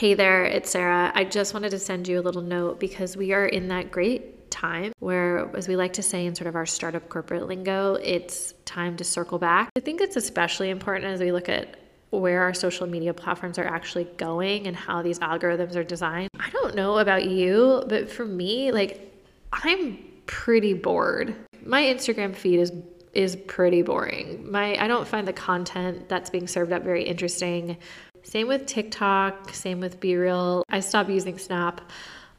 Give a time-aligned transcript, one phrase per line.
[0.00, 1.12] Hey there, it's Sarah.
[1.14, 4.50] I just wanted to send you a little note because we are in that great
[4.50, 8.54] time where, as we like to say in sort of our startup corporate lingo, it's
[8.64, 9.68] time to circle back.
[9.76, 11.76] I think it's especially important as we look at
[12.08, 16.30] where our social media platforms are actually going and how these algorithms are designed.
[16.40, 19.12] I don't know about you, but for me, like,
[19.52, 21.36] I'm pretty bored.
[21.62, 22.72] My Instagram feed is
[23.12, 24.50] is pretty boring.
[24.50, 27.76] My I don't find the content that's being served up very interesting.
[28.22, 30.62] Same with TikTok, same with BeReal.
[30.68, 31.80] I stopped using Snap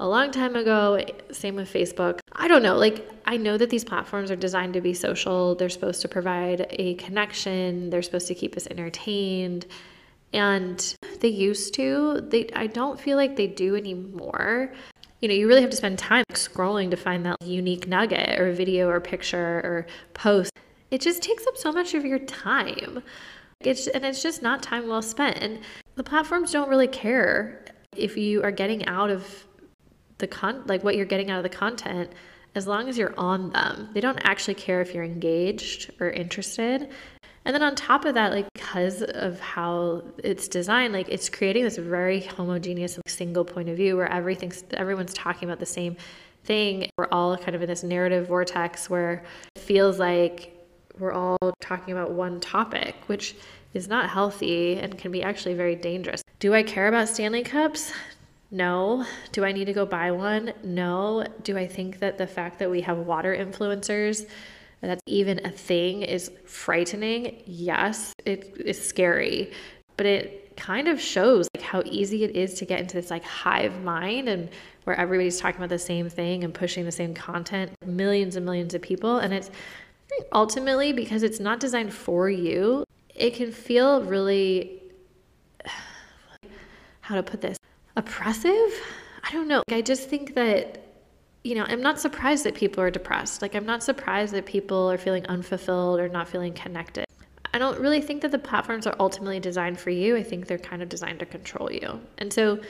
[0.00, 1.04] a long time ago.
[1.32, 2.20] Same with Facebook.
[2.32, 2.76] I don't know.
[2.76, 5.54] Like, I know that these platforms are designed to be social.
[5.54, 9.66] They're supposed to provide a connection, they're supposed to keep us entertained.
[10.32, 12.20] And they used to.
[12.20, 14.72] They I don't feel like they do anymore.
[15.20, 18.52] You know, you really have to spend time scrolling to find that unique nugget or
[18.52, 20.52] video or picture or post.
[20.90, 23.02] It just takes up so much of your time.
[23.60, 25.38] It's, and it's just not time well spent.
[25.38, 25.60] And
[25.96, 27.64] the platforms don't really care
[27.96, 29.46] if you are getting out of
[30.18, 32.10] the con like what you're getting out of the content
[32.54, 33.88] as long as you're on them.
[33.92, 36.88] They don't actually care if you're engaged or interested.
[37.44, 41.64] And then on top of that, like because of how it's designed, like it's creating
[41.64, 45.96] this very homogeneous single point of view where everything's everyone's talking about the same
[46.44, 46.90] thing.
[46.98, 50.57] We're all kind of in this narrative vortex where it feels like
[50.98, 53.36] we're all talking about one topic, which
[53.74, 56.22] is not healthy and can be actually very dangerous.
[56.38, 57.92] Do I care about Stanley Cups?
[58.50, 59.04] No.
[59.32, 60.52] Do I need to go buy one?
[60.64, 61.26] No.
[61.42, 64.26] Do I think that the fact that we have water influencers,
[64.80, 67.42] that's even a thing, is frightening?
[67.44, 68.12] Yes.
[68.24, 69.52] It is scary.
[69.96, 73.22] But it kind of shows like how easy it is to get into this like
[73.22, 74.48] hive mind and
[74.84, 78.74] where everybody's talking about the same thing and pushing the same content millions and millions
[78.74, 79.52] of people and it's
[80.32, 82.84] ultimately because it's not designed for you
[83.18, 84.80] it can feel really
[87.00, 87.58] how to put this
[87.96, 88.72] oppressive?
[89.24, 89.62] I don't know.
[89.68, 90.84] Like, i just think that
[91.44, 93.42] you know i'm not surprised that people are depressed.
[93.42, 97.04] Like i'm not surprised that people are feeling unfulfilled or not feeling connected.
[97.52, 100.16] I don't really think that the platforms are ultimately designed for you.
[100.16, 102.00] I think they're kind of designed to control you.
[102.18, 102.60] And so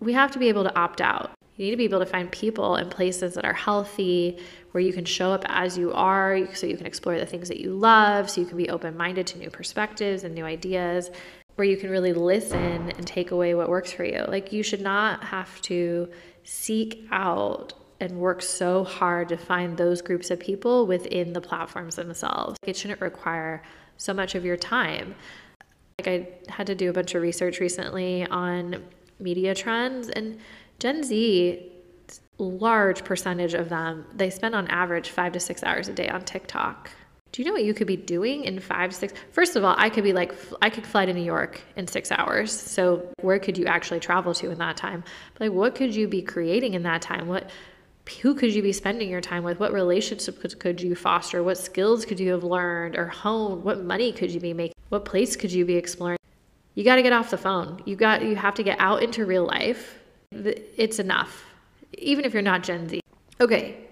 [0.00, 2.30] we have to be able to opt out you need to be able to find
[2.30, 4.38] people and places that are healthy,
[4.72, 7.60] where you can show up as you are, so you can explore the things that
[7.60, 11.10] you love, so you can be open minded to new perspectives and new ideas,
[11.54, 14.22] where you can really listen and take away what works for you.
[14.28, 16.10] Like, you should not have to
[16.44, 21.96] seek out and work so hard to find those groups of people within the platforms
[21.96, 22.58] themselves.
[22.62, 23.62] It shouldn't require
[23.96, 25.14] so much of your time.
[25.98, 28.84] Like, I had to do a bunch of research recently on
[29.18, 30.38] media trends and
[30.78, 31.72] Gen Z,
[32.38, 36.22] large percentage of them, they spend on average five to six hours a day on
[36.22, 36.90] TikTok.
[37.32, 39.12] Do you know what you could be doing in five, six?
[39.32, 42.12] First of all, I could be like, I could fly to New York in six
[42.12, 42.52] hours.
[42.52, 45.04] So where could you actually travel to in that time?
[45.40, 47.26] Like, what could you be creating in that time?
[47.26, 47.50] What,
[48.22, 49.58] who could you be spending your time with?
[49.58, 51.42] What relationships could you foster?
[51.42, 53.64] What skills could you have learned or honed?
[53.64, 54.74] What money could you be making?
[54.88, 56.18] What place could you be exploring?
[56.74, 57.82] You got to get off the phone.
[57.86, 59.98] You got, you have to get out into real life
[60.44, 61.44] it's enough,
[61.98, 63.00] even if you're not Gen Z.
[63.40, 63.86] Okay,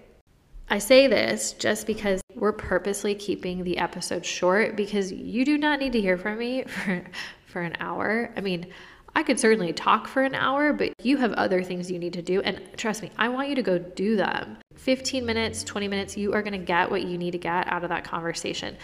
[0.69, 5.79] I say this just because we're purposely keeping the episode short because you do not
[5.79, 7.03] need to hear from me for,
[7.45, 8.31] for an hour.
[8.35, 8.67] I mean,
[9.15, 12.21] I could certainly talk for an hour, but you have other things you need to
[12.21, 12.41] do.
[12.41, 14.57] And trust me, I want you to go do them.
[14.75, 17.83] 15 minutes, 20 minutes, you are going to get what you need to get out
[17.83, 18.75] of that conversation.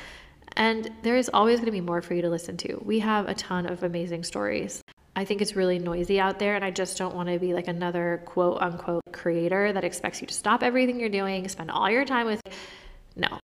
[0.56, 2.82] And there is always going to be more for you to listen to.
[2.86, 4.82] We have a ton of amazing stories.
[5.16, 7.68] I think it's really noisy out there, and I just don't want to be like
[7.68, 12.06] another quote unquote creator that expects you to stop everything you're doing, spend all your
[12.06, 12.42] time with.
[13.18, 13.40] No.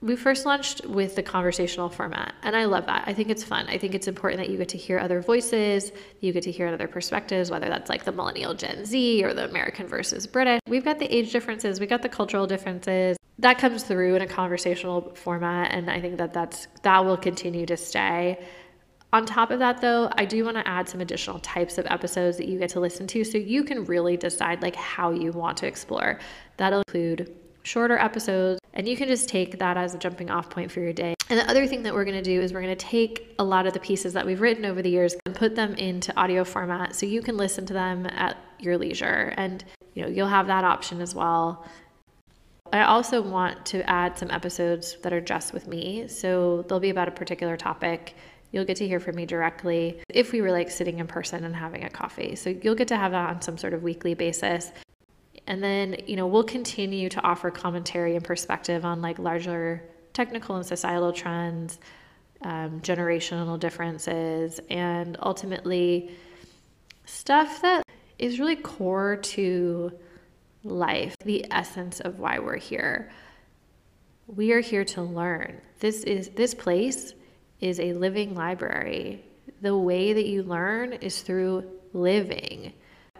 [0.00, 3.04] We first launched with the conversational format, and I love that.
[3.06, 3.66] I think it's fun.
[3.68, 6.66] I think it's important that you get to hear other voices, you get to hear
[6.68, 10.60] other perspectives, whether that's like the millennial Gen Z or the American versus British.
[10.66, 14.26] We've got the age differences, we've got the cultural differences, that comes through in a
[14.26, 18.38] conversational format and i think that that's that will continue to stay.
[19.14, 22.38] On top of that though i do want to add some additional types of episodes
[22.38, 25.58] that you get to listen to so you can really decide like how you want
[25.58, 26.18] to explore.
[26.56, 30.72] That'll include shorter episodes and you can just take that as a jumping off point
[30.72, 31.14] for your day.
[31.28, 33.44] And the other thing that we're going to do is we're going to take a
[33.44, 36.42] lot of the pieces that we've written over the years and put them into audio
[36.42, 39.34] format so you can listen to them at your leisure.
[39.36, 39.62] And
[39.94, 41.66] you know you'll have that option as well
[42.72, 46.08] I also want to add some episodes that are just with me.
[46.08, 48.16] So they'll be about a particular topic.
[48.50, 51.54] You'll get to hear from me directly if we were like sitting in person and
[51.54, 52.34] having a coffee.
[52.34, 54.72] So you'll get to have that on some sort of weekly basis.
[55.46, 59.82] And then, you know, we'll continue to offer commentary and perspective on like larger
[60.12, 61.78] technical and societal trends
[62.44, 66.10] um, generational differences, and ultimately
[67.04, 67.84] stuff that
[68.18, 69.92] is really core to
[70.64, 73.10] life, the essence of why we're here.
[74.26, 75.60] We are here to learn.
[75.80, 77.14] This is this place
[77.60, 79.24] is a living library.
[79.60, 82.72] The way that you learn is through living.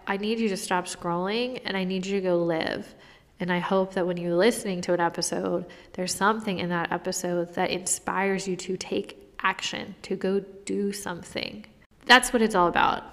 [0.07, 2.95] I need you to stop scrolling and I need you to go live.
[3.41, 7.55] And I hope that when you're listening to an episode, there's something in that episode
[7.55, 11.67] that inspires you to take action, to go do something.
[12.07, 13.05] That's what it's all about.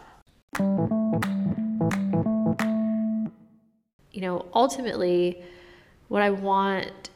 [4.20, 5.42] You know, ultimately,
[6.10, 7.10] what I want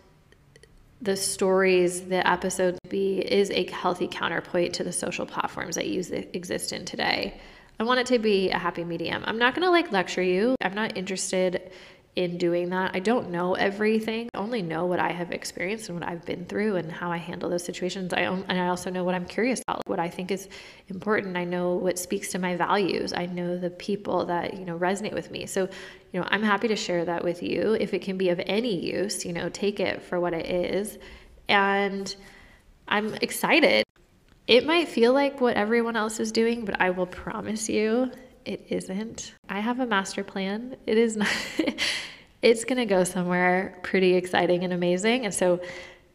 [1.02, 5.88] the stories, the episodes to be is a healthy counterpoint to the social platforms that
[5.88, 7.42] use exist in today.
[7.78, 9.22] I want it to be a happy medium.
[9.28, 10.56] I'm not going to like lecture you.
[10.62, 11.74] I'm not interested
[12.16, 12.92] in doing that.
[12.94, 14.30] I don't know everything.
[14.34, 17.18] I only know what I have experienced and what I've been through and how I
[17.18, 18.14] handle those situations.
[18.14, 20.48] I and I also know what I'm curious about, what I think is
[20.90, 21.36] important.
[21.38, 23.14] I know what speaks to my values.
[23.14, 25.48] I know the people that, you know, resonate with me.
[25.48, 25.68] So,
[26.12, 27.74] you know, I'm happy to share that with you.
[27.80, 31.00] If it can be of any use, you know, take it for what it is.
[31.50, 32.16] And
[32.88, 33.84] I'm excited.
[34.46, 38.12] It might feel like what everyone else is doing, but I will promise you
[38.46, 39.34] it isn't.
[39.50, 40.76] I have a master plan.
[40.86, 41.30] It is not,
[42.42, 45.26] it's going to go somewhere pretty exciting and amazing.
[45.26, 45.62] And so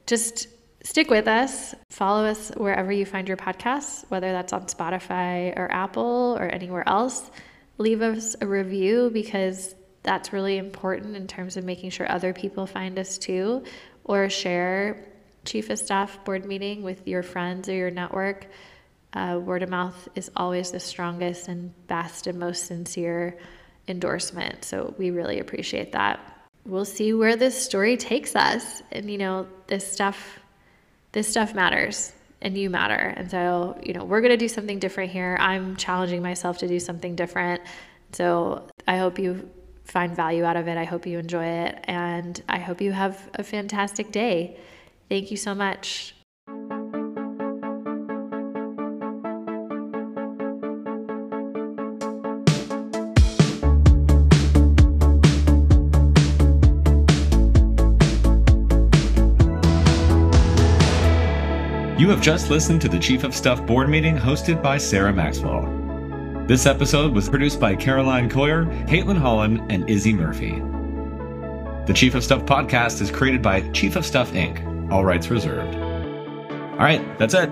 [0.06, 0.48] just
[0.82, 1.74] stick with us.
[1.90, 6.88] Follow us wherever you find your podcasts, whether that's on Spotify or Apple or anywhere
[6.88, 7.30] else.
[7.78, 12.66] Leave us a review because that's really important in terms of making sure other people
[12.66, 13.64] find us too,
[14.04, 15.04] or share
[15.44, 18.46] Chief of Stuff Bored Meeting with your friends or your network
[19.12, 23.38] uh, word of mouth is always the strongest and best and most sincere
[23.88, 24.64] endorsement.
[24.64, 26.20] So we really appreciate that.
[26.66, 28.82] We'll see where this story takes us.
[28.92, 30.38] And, you know, this stuff,
[31.12, 32.12] this stuff matters
[32.42, 33.14] and you matter.
[33.16, 35.36] And so, you know, we're going to do something different here.
[35.40, 37.62] I'm challenging myself to do something different.
[38.12, 39.50] So I hope you
[39.84, 40.76] find value out of it.
[40.76, 41.78] I hope you enjoy it.
[41.84, 44.58] And I hope you have a fantastic day.
[45.08, 46.14] Thank you so much.
[61.98, 65.66] You have just listened to the Chief of Stuff Bored Meeting hosted by Sarah Maxwell.
[66.46, 70.62] This episode was produced by Caroline Coyer, Caitlin Holland, and Izzy Murphy.
[71.86, 75.74] The Chief of Stuff podcast is created by Chief of Stuff Inc., all rights reserved.
[75.74, 77.50] All right, that's it.